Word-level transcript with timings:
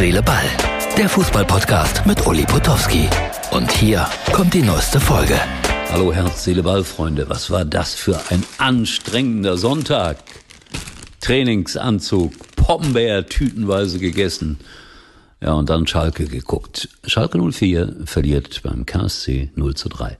Seele, 0.00 0.22
Ball. 0.22 0.46
Der 0.96 1.10
Fußballpodcast 1.10 2.06
mit 2.06 2.26
Uli 2.26 2.46
Potowski. 2.46 3.06
Und 3.50 3.70
hier 3.70 4.08
kommt 4.32 4.54
die 4.54 4.62
neueste 4.62 4.98
Folge. 4.98 5.38
Hallo 5.90 6.10
Herz, 6.10 6.44
Seele, 6.44 6.62
Ball, 6.62 6.84
Freunde. 6.84 7.28
Was 7.28 7.50
war 7.50 7.66
das 7.66 7.92
für 7.92 8.18
ein 8.30 8.42
anstrengender 8.56 9.58
Sonntag? 9.58 10.16
Trainingsanzug, 11.20 12.32
Pombeer 12.56 13.26
tütenweise 13.26 13.98
gegessen. 13.98 14.58
Ja, 15.42 15.52
und 15.52 15.68
dann 15.68 15.86
Schalke 15.86 16.24
geguckt. 16.24 16.88
Schalke 17.04 17.38
04 17.38 17.96
verliert 18.06 18.62
beim 18.62 18.86
KSC 18.86 19.50
0 19.54 19.74
zu 19.74 19.90
3. 19.90 20.16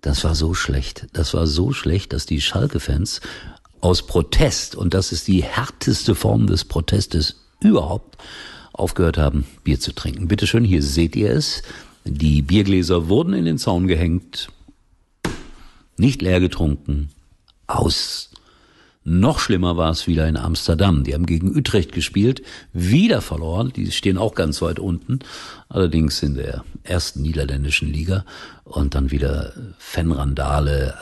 Das 0.00 0.24
war 0.24 0.34
so 0.34 0.54
schlecht. 0.54 1.08
Das 1.12 1.34
war 1.34 1.46
so 1.46 1.74
schlecht, 1.74 2.14
dass 2.14 2.24
die 2.24 2.40
Schalke-Fans 2.40 3.20
aus 3.82 4.06
Protest, 4.06 4.74
und 4.74 4.94
das 4.94 5.12
ist 5.12 5.28
die 5.28 5.42
härteste 5.42 6.14
Form 6.14 6.46
des 6.46 6.64
Protestes 6.64 7.42
überhaupt, 7.60 8.16
aufgehört 8.82 9.16
haben, 9.16 9.46
Bier 9.62 9.78
zu 9.78 9.94
trinken. 9.94 10.26
Bitte 10.26 10.48
schön, 10.48 10.64
hier 10.64 10.82
seht 10.82 11.14
ihr 11.14 11.30
es. 11.30 11.62
Die 12.04 12.42
Biergläser 12.42 13.08
wurden 13.08 13.32
in 13.32 13.44
den 13.44 13.58
Zaun 13.58 13.86
gehängt, 13.86 14.48
nicht 15.96 16.20
leer 16.20 16.40
getrunken, 16.40 17.10
aus. 17.68 18.30
Noch 19.04 19.40
schlimmer 19.40 19.76
war 19.76 19.90
es 19.90 20.06
wieder 20.06 20.28
in 20.28 20.36
Amsterdam. 20.36 21.02
Die 21.02 21.14
haben 21.14 21.26
gegen 21.26 21.56
Utrecht 21.56 21.90
gespielt, 21.90 22.42
wieder 22.72 23.20
verloren. 23.20 23.72
Die 23.74 23.90
stehen 23.90 24.16
auch 24.16 24.34
ganz 24.36 24.62
weit 24.62 24.78
unten, 24.78 25.20
allerdings 25.68 26.22
in 26.22 26.34
der 26.34 26.64
ersten 26.84 27.22
niederländischen 27.22 27.92
Liga. 27.92 28.24
Und 28.64 28.94
dann 28.94 29.10
wieder 29.10 29.52
Fanrandale. 29.78 30.94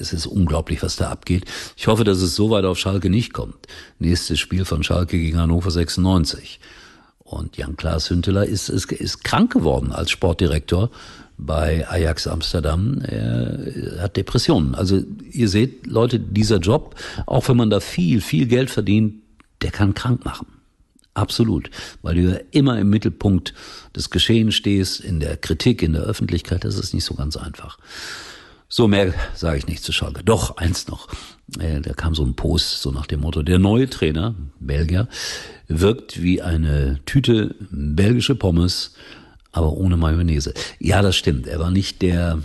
Es 0.00 0.14
ist 0.14 0.26
unglaublich, 0.26 0.82
was 0.82 0.96
da 0.96 1.10
abgeht. 1.10 1.44
Ich 1.76 1.88
hoffe, 1.88 2.04
dass 2.04 2.22
es 2.22 2.34
so 2.34 2.48
weit 2.48 2.64
auf 2.64 2.78
Schalke 2.78 3.10
nicht 3.10 3.34
kommt. 3.34 3.66
Nächstes 3.98 4.38
Spiel 4.38 4.64
von 4.64 4.82
Schalke 4.82 5.18
gegen 5.18 5.38
Hannover 5.38 5.70
96. 5.70 6.58
Und 7.26 7.56
Jan-Klaas 7.56 8.08
Hünteler 8.08 8.46
ist, 8.46 8.68
ist, 8.68 8.92
ist 8.92 9.24
krank 9.24 9.52
geworden 9.52 9.90
als 9.90 10.12
Sportdirektor 10.12 10.90
bei 11.36 11.86
Ajax 11.88 12.28
Amsterdam. 12.28 13.00
Er 13.00 14.00
hat 14.00 14.16
Depressionen. 14.16 14.76
Also 14.76 15.02
ihr 15.32 15.48
seht, 15.48 15.88
Leute, 15.88 16.20
dieser 16.20 16.58
Job, 16.58 16.94
auch 17.26 17.48
wenn 17.48 17.56
man 17.56 17.68
da 17.68 17.80
viel, 17.80 18.20
viel 18.20 18.46
Geld 18.46 18.70
verdient, 18.70 19.16
der 19.60 19.72
kann 19.72 19.92
krank 19.92 20.24
machen. 20.24 20.46
Absolut. 21.14 21.68
Weil 22.02 22.14
du 22.14 22.20
ja 22.20 22.38
immer 22.52 22.78
im 22.78 22.90
Mittelpunkt 22.90 23.54
des 23.94 24.10
Geschehens 24.10 24.54
stehst, 24.54 25.00
in 25.00 25.18
der 25.18 25.36
Kritik, 25.36 25.82
in 25.82 25.94
der 25.94 26.02
Öffentlichkeit, 26.02 26.62
das 26.64 26.78
ist 26.78 26.94
nicht 26.94 27.04
so 27.04 27.14
ganz 27.14 27.36
einfach. 27.36 27.78
So 28.76 28.88
mehr 28.88 29.14
sage 29.34 29.56
ich 29.56 29.66
nicht 29.66 29.82
zu 29.82 29.90
Schalke. 29.90 30.22
Doch, 30.22 30.58
eins 30.58 30.86
noch. 30.86 31.08
Äh, 31.58 31.80
da 31.80 31.94
kam 31.94 32.14
so 32.14 32.22
ein 32.22 32.34
Post, 32.34 32.82
so 32.82 32.90
nach 32.90 33.06
dem 33.06 33.20
Motto, 33.20 33.42
der 33.42 33.58
neue 33.58 33.88
Trainer, 33.88 34.34
Belgier, 34.60 35.08
wirkt 35.66 36.22
wie 36.22 36.42
eine 36.42 37.00
Tüte 37.06 37.54
belgische 37.70 38.34
Pommes, 38.34 38.92
aber 39.50 39.72
ohne 39.72 39.96
Mayonnaise. 39.96 40.52
Ja, 40.78 41.00
das 41.00 41.16
stimmt. 41.16 41.46
Er 41.46 41.58
war 41.58 41.70
nicht 41.70 42.02
der, 42.02 42.42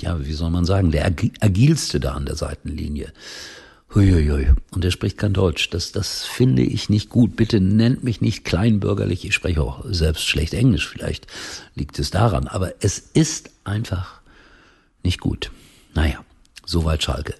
ja, 0.00 0.24
wie 0.24 0.34
soll 0.34 0.50
man 0.50 0.64
sagen, 0.66 0.92
der 0.92 1.04
agilste 1.04 1.98
da 1.98 2.12
an 2.12 2.26
der 2.26 2.36
Seitenlinie. 2.36 3.12
Huiuiui. 3.92 4.52
Und 4.70 4.84
er 4.84 4.92
spricht 4.92 5.18
kein 5.18 5.32
Deutsch. 5.32 5.70
Das, 5.70 5.90
das 5.90 6.26
finde 6.26 6.62
ich 6.62 6.90
nicht 6.90 7.10
gut. 7.10 7.34
Bitte 7.34 7.60
nennt 7.60 8.04
mich 8.04 8.20
nicht 8.20 8.44
kleinbürgerlich. 8.44 9.24
Ich 9.24 9.34
spreche 9.34 9.62
auch 9.62 9.84
selbst 9.88 10.28
schlecht 10.28 10.54
Englisch. 10.54 10.86
Vielleicht 10.86 11.26
liegt 11.74 11.98
es 11.98 12.12
daran. 12.12 12.46
Aber 12.46 12.72
es 12.78 13.00
ist 13.00 13.50
einfach 13.64 14.20
nicht 15.06 15.20
gut. 15.20 15.50
Naja, 15.94 16.18
soweit 16.66 17.02
Schalke. 17.02 17.34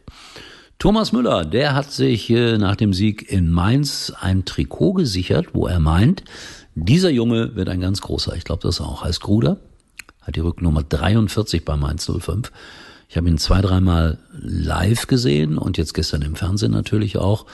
Thomas 0.78 1.12
Müller, 1.12 1.44
der 1.44 1.74
hat 1.74 1.90
sich 1.90 2.30
äh, 2.30 2.58
nach 2.58 2.76
dem 2.76 2.92
Sieg 2.92 3.30
in 3.30 3.50
Mainz 3.50 4.12
ein 4.18 4.44
Trikot 4.44 4.94
gesichert, 4.94 5.48
wo 5.52 5.66
er 5.66 5.80
meint, 5.80 6.22
dieser 6.74 7.10
Junge 7.10 7.56
wird 7.56 7.68
ein 7.68 7.80
ganz 7.80 8.00
großer. 8.02 8.36
Ich 8.36 8.44
glaube, 8.44 8.62
das 8.62 8.80
auch 8.80 9.02
heißt 9.02 9.20
Gruder. 9.20 9.58
Hat 10.20 10.36
die 10.36 10.40
Rücknummer 10.40 10.82
43 10.82 11.64
bei 11.64 11.76
Mainz 11.76 12.10
05. 12.10 12.52
Ich 13.08 13.16
habe 13.16 13.28
ihn 13.28 13.38
zwei, 13.38 13.60
dreimal 13.60 14.18
live 14.32 15.06
gesehen 15.06 15.58
und 15.58 15.78
jetzt 15.78 15.94
gestern 15.94 16.22
im 16.22 16.36
Fernsehen 16.36 16.72
natürlich 16.72 17.16
auch. 17.16 17.46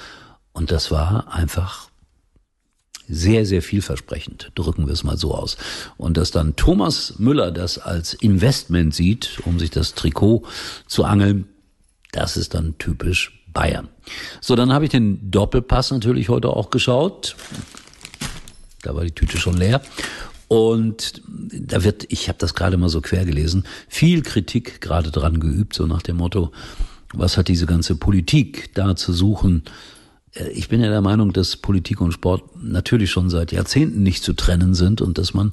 Und 0.52 0.70
das 0.70 0.90
war 0.90 1.32
einfach 1.32 1.88
sehr, 3.12 3.44
sehr 3.44 3.62
vielversprechend, 3.62 4.50
drücken 4.54 4.86
wir 4.86 4.92
es 4.92 5.04
mal 5.04 5.18
so 5.18 5.34
aus. 5.34 5.56
Und 5.98 6.16
dass 6.16 6.30
dann 6.30 6.56
Thomas 6.56 7.18
Müller 7.18 7.52
das 7.52 7.78
als 7.78 8.14
Investment 8.14 8.94
sieht, 8.94 9.38
um 9.44 9.58
sich 9.58 9.70
das 9.70 9.94
Trikot 9.94 10.44
zu 10.86 11.04
angeln, 11.04 11.46
das 12.12 12.36
ist 12.36 12.54
dann 12.54 12.76
typisch 12.78 13.44
Bayern. 13.52 13.88
So, 14.40 14.56
dann 14.56 14.72
habe 14.72 14.84
ich 14.86 14.90
den 14.90 15.30
Doppelpass 15.30 15.90
natürlich 15.90 16.28
heute 16.28 16.48
auch 16.48 16.70
geschaut. 16.70 17.36
Da 18.82 18.94
war 18.94 19.04
die 19.04 19.12
Tüte 19.12 19.36
schon 19.38 19.56
leer. 19.56 19.82
Und 20.48 21.22
da 21.26 21.82
wird, 21.82 22.04
ich 22.10 22.28
habe 22.28 22.38
das 22.38 22.54
gerade 22.54 22.76
mal 22.76 22.88
so 22.88 23.00
quer 23.00 23.24
gelesen, 23.24 23.64
viel 23.88 24.22
Kritik 24.22 24.80
gerade 24.80 25.10
dran 25.10 25.40
geübt, 25.40 25.74
so 25.74 25.86
nach 25.86 26.02
dem 26.02 26.16
Motto, 26.16 26.52
was 27.14 27.36
hat 27.36 27.48
diese 27.48 27.66
ganze 27.66 27.96
Politik 27.96 28.74
da 28.74 28.96
zu 28.96 29.12
suchen? 29.12 29.62
Äh, 30.34 30.48
ich 30.50 30.68
bin 30.68 30.80
ja 30.80 30.88
der 30.88 31.00
Meinung, 31.00 31.32
dass 31.32 31.56
Politik 31.56 32.00
und 32.00 32.12
Sport 32.12 32.62
natürlich 32.62 33.10
schon 33.10 33.30
seit 33.30 33.52
Jahrzehnten 33.52 34.02
nicht 34.02 34.22
zu 34.22 34.32
trennen 34.32 34.74
sind 34.74 35.00
und 35.00 35.18
dass 35.18 35.34
man 35.34 35.52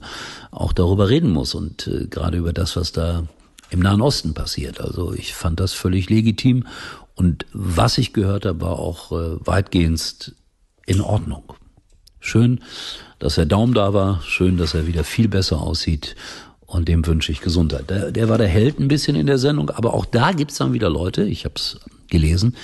auch 0.52 0.74
darüber 0.74 1.10
reden 1.10 1.32
muss 1.32 1.56
und 1.56 1.88
äh, 1.88 2.08
gerade 2.08 2.38
über 2.38 2.54
das, 2.54 2.76
was 2.76 2.92
da 2.92 3.28
im 3.70 3.82
Nahen 3.82 4.02
Osten 4.02 4.34
passiert. 4.34 4.82
Also 4.82 5.14
ich 5.14 5.34
fand 5.34 5.60
das 5.60 5.74
völlig 5.74 6.10
legitim 6.10 6.66
und 7.16 7.46
was 7.54 7.98
ich 7.98 8.14
gehört 8.14 8.46
habe, 8.46 8.62
war 8.62 8.80
auch 8.80 9.12
äh, 9.12 9.46
weitgehend 9.46 10.34
in 10.86 11.02
Ordnung. 11.02 11.44
Schön, 12.20 12.62
dass 13.20 13.36
der 13.36 13.46
Daumen 13.46 13.74
da 13.74 13.94
war, 13.94 14.22
schön, 14.24 14.58
dass 14.58 14.74
er 14.74 14.88
wieder 14.88 15.04
viel 15.04 15.28
besser 15.28 15.62
aussieht 15.62 16.16
und 16.66 16.88
dem 16.88 17.06
wünsche 17.06 17.32
ich 17.32 17.42
Gesundheit. 17.42 17.90
Der, 17.90 18.12
der 18.12 18.30
war 18.30 18.38
der 18.38 18.48
Held 18.48 18.80
ein 18.80 18.88
bisschen 18.88 19.16
in 19.16 19.28
der 19.28 19.38
Sendung, 19.38 19.70
aber 19.70 19.94
auch 19.94 20.06
da 20.06 20.32
gibt's 20.32 20.58
dann 20.58 20.74
wieder 20.74 20.90
Leute, 20.90 21.24
ich 21.24 21.46
habe 21.46 21.56
es 21.56 21.80
gelesen, 22.10 22.56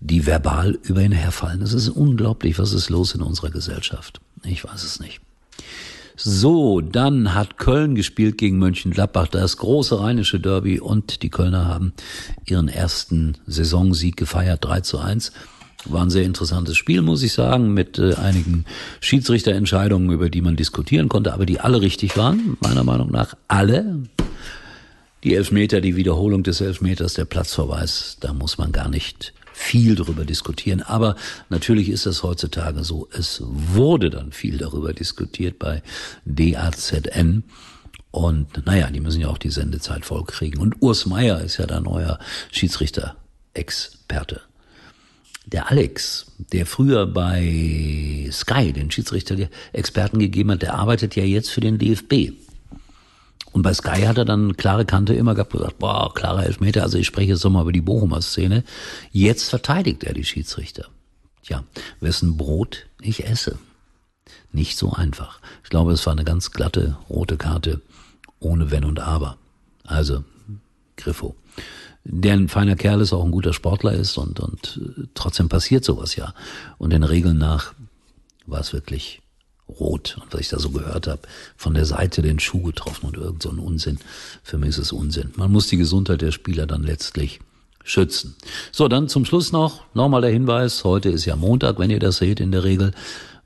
die 0.00 0.26
verbal 0.26 0.78
über 0.82 1.02
ihn 1.02 1.12
herfallen. 1.12 1.62
Es 1.62 1.72
ist 1.72 1.88
unglaublich, 1.88 2.58
was 2.58 2.72
ist 2.72 2.90
los 2.90 3.14
in 3.14 3.22
unserer 3.22 3.50
Gesellschaft. 3.50 4.20
Ich 4.44 4.64
weiß 4.64 4.84
es 4.84 5.00
nicht. 5.00 5.20
So, 6.18 6.80
dann 6.80 7.34
hat 7.34 7.58
Köln 7.58 7.94
gespielt 7.94 8.38
gegen 8.38 8.58
Mönchengladbach, 8.58 9.28
das 9.28 9.58
große 9.58 10.00
rheinische 10.00 10.40
Derby 10.40 10.80
und 10.80 11.22
die 11.22 11.28
Kölner 11.28 11.66
haben 11.66 11.92
ihren 12.46 12.68
ersten 12.68 13.36
Saisonsieg 13.46 14.16
gefeiert, 14.16 14.64
3 14.64 14.80
zu 14.80 14.98
1. 14.98 15.32
War 15.84 16.02
ein 16.02 16.10
sehr 16.10 16.24
interessantes 16.24 16.76
Spiel, 16.76 17.02
muss 17.02 17.22
ich 17.22 17.34
sagen, 17.34 17.74
mit 17.74 17.98
äh, 17.98 18.14
einigen 18.14 18.64
Schiedsrichterentscheidungen, 19.00 20.10
über 20.10 20.30
die 20.30 20.40
man 20.40 20.56
diskutieren 20.56 21.10
konnte, 21.10 21.34
aber 21.34 21.44
die 21.44 21.60
alle 21.60 21.82
richtig 21.82 22.16
waren, 22.16 22.56
meiner 22.60 22.82
Meinung 22.82 23.10
nach 23.10 23.36
alle. 23.46 24.02
Die 25.22 25.34
Elfmeter, 25.34 25.82
die 25.82 25.96
Wiederholung 25.96 26.42
des 26.42 26.62
Elfmeters, 26.62 27.14
der 27.14 27.26
Platzverweis, 27.26 28.16
da 28.20 28.32
muss 28.32 28.56
man 28.56 28.72
gar 28.72 28.88
nicht 28.88 29.34
viel 29.56 29.94
darüber 29.94 30.26
diskutieren. 30.26 30.82
Aber 30.82 31.16
natürlich 31.48 31.88
ist 31.88 32.04
das 32.04 32.22
heutzutage 32.22 32.84
so. 32.84 33.08
Es 33.10 33.40
wurde 33.42 34.10
dann 34.10 34.30
viel 34.30 34.58
darüber 34.58 34.92
diskutiert 34.92 35.58
bei 35.58 35.82
DAZN. 36.26 37.42
Und 38.10 38.66
naja, 38.66 38.90
die 38.90 39.00
müssen 39.00 39.22
ja 39.22 39.28
auch 39.28 39.38
die 39.38 39.50
Sendezeit 39.50 40.04
vollkriegen. 40.04 40.60
Und 40.60 40.82
Urs 40.82 41.06
Meier 41.06 41.40
ist 41.40 41.56
ja 41.56 41.66
der 41.66 41.80
neue 41.80 42.18
Schiedsrichter-Experte. 42.52 44.42
Der 45.46 45.70
Alex, 45.70 46.32
der 46.52 46.66
früher 46.66 47.06
bei 47.06 48.28
Sky 48.30 48.74
den 48.74 48.90
Schiedsrichter-Experten 48.90 50.18
gegeben 50.18 50.50
hat, 50.52 50.62
der 50.62 50.74
arbeitet 50.74 51.16
ja 51.16 51.24
jetzt 51.24 51.48
für 51.48 51.62
den 51.62 51.78
DFB. 51.78 52.32
Und 53.56 53.62
bei 53.62 53.72
Sky 53.72 54.02
hat 54.02 54.18
er 54.18 54.26
dann 54.26 54.58
klare 54.58 54.84
Kante 54.84 55.14
immer 55.14 55.34
gehabt, 55.34 55.52
gesagt, 55.52 55.78
boah, 55.78 56.12
klarer 56.12 56.44
Elfmeter, 56.44 56.82
also 56.82 56.98
ich 56.98 57.06
spreche 57.06 57.30
jetzt 57.32 57.42
nochmal 57.42 57.62
über 57.62 57.72
die 57.72 57.80
Bochumer 57.80 58.20
Szene. 58.20 58.64
Jetzt 59.12 59.48
verteidigt 59.48 60.04
er 60.04 60.12
die 60.12 60.26
Schiedsrichter. 60.26 60.88
Tja, 61.42 61.64
wessen 62.00 62.36
Brot 62.36 62.84
ich 63.00 63.24
esse. 63.24 63.56
Nicht 64.52 64.76
so 64.76 64.92
einfach. 64.92 65.40
Ich 65.64 65.70
glaube, 65.70 65.92
es 65.92 66.04
war 66.04 66.12
eine 66.12 66.24
ganz 66.24 66.50
glatte 66.50 66.98
rote 67.08 67.38
Karte, 67.38 67.80
ohne 68.40 68.70
Wenn 68.70 68.84
und 68.84 69.00
Aber. 69.00 69.38
Also, 69.84 70.22
Griffo. 70.98 71.34
Der 72.04 72.34
ein 72.34 72.48
feiner 72.48 72.76
Kerl 72.76 73.00
ist, 73.00 73.14
auch 73.14 73.24
ein 73.24 73.30
guter 73.30 73.54
Sportler 73.54 73.94
ist 73.94 74.18
und, 74.18 74.38
und 74.38 74.82
äh, 74.98 75.04
trotzdem 75.14 75.48
passiert 75.48 75.82
sowas 75.82 76.14
ja. 76.14 76.34
Und 76.76 76.90
den 76.90 77.04
Regeln 77.04 77.38
nach 77.38 77.72
war 78.44 78.60
es 78.60 78.74
wirklich 78.74 79.22
rot. 79.68 80.18
Und 80.20 80.32
was 80.32 80.40
ich 80.40 80.48
da 80.48 80.58
so 80.58 80.70
gehört 80.70 81.06
habe, 81.06 81.22
von 81.56 81.74
der 81.74 81.84
Seite 81.84 82.22
den 82.22 82.38
Schuh 82.38 82.62
getroffen 82.62 83.06
und 83.06 83.16
irgend 83.16 83.42
so 83.42 83.50
ein 83.50 83.58
Unsinn. 83.58 83.98
Für 84.42 84.58
mich 84.58 84.70
ist 84.70 84.78
es 84.78 84.92
Unsinn. 84.92 85.32
Man 85.36 85.52
muss 85.52 85.68
die 85.68 85.76
Gesundheit 85.76 86.22
der 86.22 86.32
Spieler 86.32 86.66
dann 86.66 86.82
letztlich 86.82 87.40
schützen. 87.84 88.36
So, 88.72 88.88
dann 88.88 89.08
zum 89.08 89.24
Schluss 89.24 89.52
noch, 89.52 89.84
nochmal 89.94 90.20
der 90.20 90.30
Hinweis, 90.30 90.82
heute 90.84 91.08
ist 91.08 91.24
ja 91.24 91.36
Montag, 91.36 91.78
wenn 91.78 91.90
ihr 91.90 92.00
das 92.00 92.16
seht 92.16 92.40
in 92.40 92.50
der 92.52 92.64
Regel. 92.64 92.92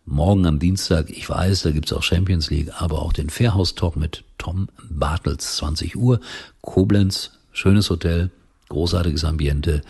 Morgen 0.07 0.47
am 0.47 0.59
Dienstag, 0.59 1.11
ich 1.11 1.29
weiß, 1.29 1.63
da 1.63 1.71
gibt's 1.71 1.93
auch 1.93 2.03
Champions 2.03 2.51
League, 2.51 2.73
aber 2.81 3.03
auch 3.03 3.13
den 3.13 3.29
Fairhouse 3.29 3.75
Talk 3.75 3.97
mit 3.97 4.25
Tom 4.39 4.69
Bartels, 4.89 5.57
20 5.57 5.95
Uhr, 5.95 6.21
Koblenz, 6.63 7.33
schönes 7.53 7.91
Hotel, 7.91 8.31
großartiges 8.71 9.25
Ambiente 9.25 9.83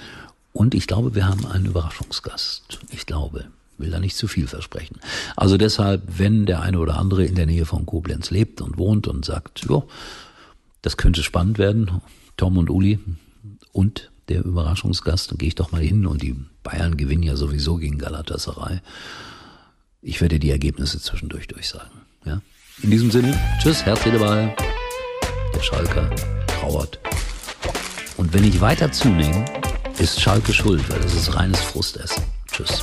und 0.53 0.75
ich 0.75 0.87
glaube, 0.87 1.15
wir 1.15 1.27
haben 1.27 1.47
einen 1.47 1.67
Überraschungsgast. 1.67 2.81
Ich 2.91 3.07
glaube. 3.07 3.47
Will 3.81 3.91
da 3.91 4.01
nicht 4.01 4.17
zu 4.17 4.29
viel 4.29 4.47
versprechen. 4.47 5.01
Also 5.37 5.57
deshalb, 5.57 6.03
wenn 6.19 6.47
der 6.47 6.63
eine 6.63 6.79
oder 6.79 6.99
andere 6.99 7.25
in 7.25 7.35
der 7.35 7.47
Nähe 7.47 7.67
von 7.67 7.87
Koblenz 7.87 8.31
lebt 8.31 8.61
und 8.61 8.79
wohnt 8.79 9.09
und 9.09 9.25
sagt, 9.25 9.61
jo, 9.61 9.89
das 10.83 10.97
könnte 10.97 11.23
spannend 11.23 11.59
werden, 11.59 12.01
Tom 12.37 12.57
und 12.57 12.71
Uli 12.71 12.99
und 13.73 14.11
der 14.29 14.45
Überraschungsgast, 14.45 15.31
dann 15.31 15.39
gehe 15.39 15.49
ich 15.49 15.55
doch 15.55 15.73
mal 15.73 15.83
hin 15.83 16.07
und 16.07 16.23
die 16.23 16.37
Bayern 16.63 16.97
gewinnen 16.97 17.23
ja 17.23 17.37
sowieso 17.37 17.77
gegen 17.77 17.99
Galatasaray. 17.99 18.81
Ich 20.03 20.21
werde 20.21 20.39
die 20.39 20.51
Ergebnisse 20.51 21.01
zwischendurch 21.01 21.49
durchsagen. 21.49 22.01
Ja? 22.25 22.41
In 22.83 22.91
diesem 22.91 23.11
Sinne, 23.11 23.39
tschüss, 23.61 23.85
Herz, 23.85 24.03
Ball. 24.05 24.55
Der 25.55 25.61
Schalker 25.61 26.09
trauert. 26.47 26.99
Und 28.17 28.33
wenn 28.33 28.45
ich 28.45 28.61
weiter 28.61 28.93
zunehme, 28.93 29.45
ist 29.99 30.21
Schalke 30.21 30.53
schuld, 30.53 30.89
weil 30.89 31.01
das 31.01 31.15
ist 31.15 31.35
reines 31.35 31.61
Frustessen. 31.61 32.23
Tschüss. 32.51 32.83